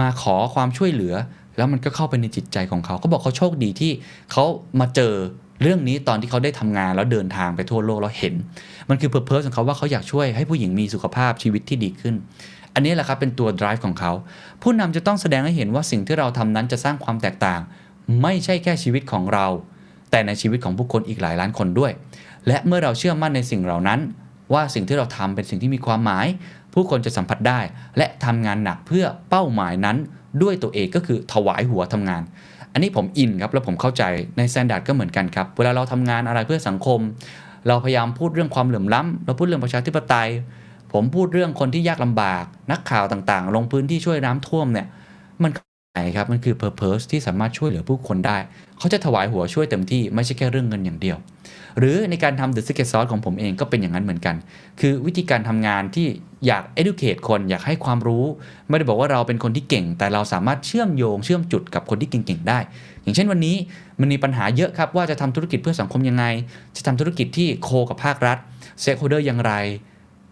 [0.00, 1.14] มาขอความช่วยเหลือ
[1.56, 3.92] แล้วมันก็เข้าไปในจิตใจของเขาเขาบอกเขาโชคดีที่
[4.32, 4.44] เขา
[4.80, 5.14] มาเจอ
[5.62, 8.34] เรื่องนี้ตอนที่เขาได้ทำงานแล้วเดินทางไปทั่วโลกแล้วเห็น
[8.88, 12.14] มันคือเพอร์เพสของเขาว่าเขาอยากช่วยให้ผู้หญิงมีสุขภาพชีวิตที่ดีขึ้น
[12.74, 14.12] อันนี้แหละครับเป็นตัว drive ของเขา
[14.62, 17.60] ผู้นำจะต้องแสดงให้เห็นว่าสิ่งที่เราทำนั้นจะสร้างความแตกต่าง
[18.22, 19.46] ไม่ใช่แค่ชีวิตของเรา
[20.10, 21.92] แต่ในชีวิตของผู้คนอีกหลายล้านคนด้วย
[22.46, 24.00] และเมื่อเราเชื่อมั่นในสิ่งเหล่านั้น
[24.52, 26.26] ว่าสิ่งที่เราทำเป็นสิ่งที่มีความหมาย
[26.74, 27.60] ผู้คนจะสัมผัสได้
[27.96, 29.96] และทำงานหนักเพื่อเป้าหมายนั้น
[30.42, 32.22] ด้วยตัวเองก็คือถวายหัวทำงาน
[32.72, 34.02] อันนี้ผมอินครับ แล้วผมเข้าใจ
[34.36, 37.00] ในแซนด์ดก็เหมือนกันครับ เวลาเราทำงานอะไรเพื่อสังคม
[37.66, 40.28] เราพยายามพูดเรื่องความเหลื่อมล้ำเราพูดเรื่องประชาธิปไตย
[40.92, 44.86] ผมพูดเรื่องคนที่ยากลำบาก นักข่าวต่างๆ ลงพื้นที่ช่วยน้ำท่วมเนี่ย
[45.42, 45.50] มัน
[45.94, 48.38] ไหนครับ มันคือ purpose ที่สามารถช่วยเหลือผู้คนได้
[48.78, 51.18] เขาจะถวายหัวช่วยเต็มที่ไม่ใช่แค่เรื่องเงินอย่างเดียว
[51.78, 54.36] หรือในการทำ The Secret Sauce ของผมเองก็เป็นอย่างนั้นเหมือนกัน
[54.80, 56.06] คือวิธีการทำงานที่
[56.46, 58.24] อยาก educate คนอยากให้ความรู้
[58.68, 62.58] ไม่ได้บอกว่าเราเป็นคนที่เก่ง แต่เราสามารถเชื่อมโยงเชื่อมจุดกับคนที่เก่งๆได้
[63.02, 63.56] อย่างเช่นวันนี้
[64.00, 66.24] มันมีปัญหาเยอะครับว่าจะทำธุรกิจเพื่อสังคมยังไง
[66.76, 68.38] จะทำธุรกิจที่โคกับภาครัฐ
[68.82, 69.52] stakeholder อย่างไร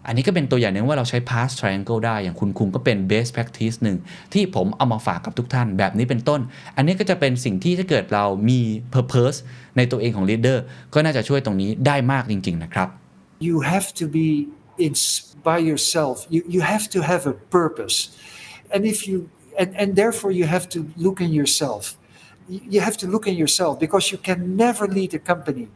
[0.06, 3.98] อันนี้ก็เป็นตัวอย่างหนึ่งว่าเราใช้ past triangle ได้ อย่างคุณคุงก็เป็น best practice หนึ่ง
[4.32, 6.40] ที่ผมเอามาฝากกับทุกท่านแบบนี้เป็นต้น
[6.76, 8.60] อันนี้ก็จะเป็นสิ่งที่ถ้าเกิดเรามี
[8.94, 9.38] purpose
[9.76, 10.58] ในตัวเองของ leader
[10.94, 12.88] ก็น่าจะช่วยตรงนี้ได้มากจริง ๆ นะครับ
[13.48, 14.28] You have to be
[15.48, 16.16] by yourself.
[16.34, 17.96] You you have to have a purpose,
[18.74, 19.16] and if you
[19.60, 21.82] and, and therefore you have to look in yourself.
[22.48, 25.66] You have to look in yourself because you can never lead a company.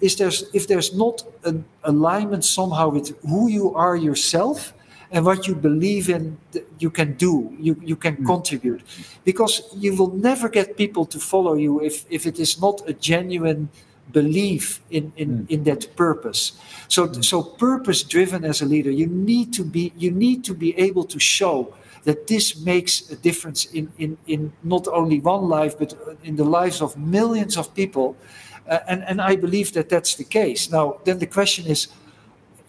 [0.00, 4.72] Is there's if there's not an alignment somehow with who you are yourself
[5.12, 6.38] and what you believe in
[6.78, 8.26] you can do you, you can hmm.
[8.26, 8.82] contribute.
[9.24, 12.92] Because you will never get people to follow you if, if it is not a
[12.92, 13.68] genuine
[14.12, 15.52] belief in, in, hmm.
[15.52, 16.52] in that purpose.
[16.88, 17.20] So hmm.
[17.20, 21.04] so purpose driven as a leader you need to be you need to be able
[21.04, 25.94] to show that this makes a difference in, in, in not only one life but
[26.24, 28.16] in the lives of millions of people
[28.70, 31.88] Uh, and, and i believe that that's the case now then the question is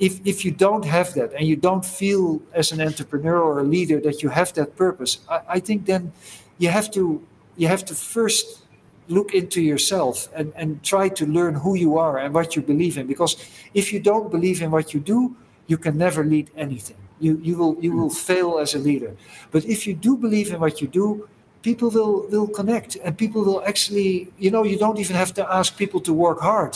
[0.01, 3.63] if, if you don't have that and you don't feel as an entrepreneur or a
[3.63, 6.11] leader that you have that purpose, I, I think then
[6.57, 7.21] you have to
[7.55, 8.63] you have to first
[9.09, 12.97] look into yourself and, and try to learn who you are and what you believe
[12.97, 13.05] in.
[13.05, 13.35] Because
[13.73, 15.35] if you don't believe in what you do,
[15.67, 16.97] you can never lead anything.
[17.19, 18.25] You you will you will hmm.
[18.31, 19.15] fail as a leader.
[19.51, 21.29] But if you do believe in what you do,
[21.66, 24.10] people will will connect and people will actually
[24.44, 26.74] you know you don't even have to ask people to work hard.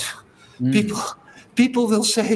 [0.76, 1.00] People
[1.62, 2.30] people will say,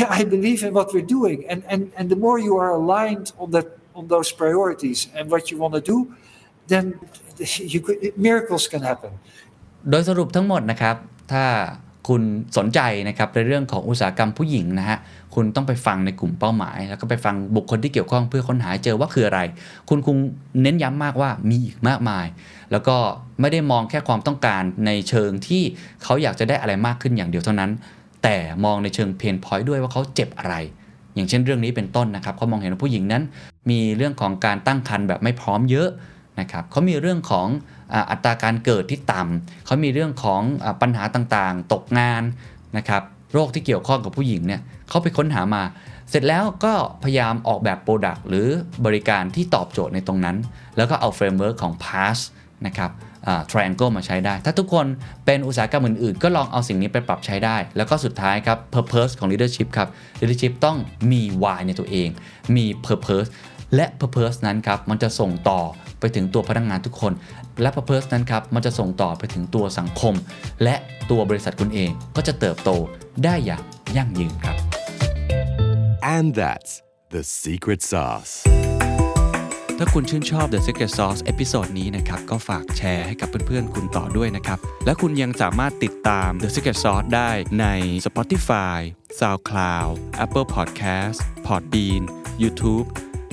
[0.00, 3.28] "Yeah, I believe in what we're doing," and and and the more you are aligned
[3.42, 5.98] on that on those priorities and what you want to do,
[6.72, 6.84] then
[7.74, 7.96] you could,
[8.28, 9.12] miracles can happen.
[9.90, 10.96] โดยสรุปทั้งหมดนะครับ
[11.32, 11.44] ถ้า
[12.07, 12.21] คุณ
[12.57, 14.97] สนใจนะครับในเรื่องของอุตสาหกรรมผู้หญิงนะฮะ
[15.35, 19.39] คุณต้องไปฟังในกลุ่มเป้าหมาย แล้วก็ไปฟังบุคคลที่เกี่ยวข้องเพื่อค้นหาเจอว่าคืออะไร
[19.89, 20.17] คุณคง
[20.61, 22.25] เน้นย้ำมากว่ามีอีกมากมาย
[22.71, 22.97] แล้วก็
[23.41, 25.63] ไม่ได้มองแค่ความต้องการในเชิงที่
[26.03, 27.71] เขาอยากจะได้อะไรมากขึ้นอย่างเดียวเท่านั้น
[28.23, 30.55] แต่มองในเชิง pain point ด้วยว่าเขาเจ็บอะไร
[31.15, 33.23] อย่างเช่นเรื่องนี้เป็นต้นนะครับเขามองเห็นว่าผู้หญิงนั้น
[33.69, 35.89] มีเรื่องของการตั้งครรภ์แบบไม่พร้อมเยอะ
[36.39, 37.47] นะครับเขามีเรื่องของ
[38.11, 40.41] อัตราการเกิดที่ต่ำเขามีเรื่องของ
[40.81, 42.23] ปัญหาต่างๆ ตกงาน
[42.77, 45.63] นะครับโรคที่เกี่ยวข้องกับผู้หญิงเนี่ยเขาไปค้นหามา
[46.09, 48.47] เสร็จแล้วก็พยายามออกแบบ product หรือ
[48.85, 50.37] บริการที่ตอบโจทย์ในตรงนั้น
[50.77, 52.19] แล้วก็เอา framework ของ PASS
[52.65, 52.91] นะครับ
[53.27, 54.85] อ่า triangle มาใช้ได้ ถ้าทุกคน
[55.25, 59.89] เป็นอุตสาหกรรมอื่นๆ ก็ลองเอาสิ่งนี้ไปปรับใช้ได้ แล้วก็สุดท้ายครับ purpose ของ leadership ครับ
[60.21, 60.77] leadership ต้อง
[61.11, 62.09] มี why ในตัวเอง
[62.55, 63.29] มี purpose
[63.75, 65.59] และ purpose นั้นครับ มันจะส่งต่อ
[66.05, 67.13] ไปถึงตัวพนักงานทุกคน
[67.61, 70.13] และ purpose นั้นครับมันจะส่งต่อไปถึงตัวสังคม
[70.63, 70.75] และ
[71.09, 72.69] ตัวบริษัทคุณเองก็จะเติบโต
[73.23, 73.63] ได้อย่าง
[73.97, 74.55] ยั่งยืนครับ
[76.15, 76.71] And that's
[77.13, 78.33] the secret sauce.
[79.77, 87.65] ถ้าคุณชื่นชอบ The Secret Sauce episode นี้นะครับ ก็ฝากแชร์ให้กับเพื่อนๆ คุณต่อด้วยนะครับ และคุณยังสามารถติดตาม The Secret Sauce ได้ใน
[88.05, 88.77] Spotify,
[89.19, 92.03] SoundCloud, Apple Podcast, Podbean,
[92.41, 92.87] YouTube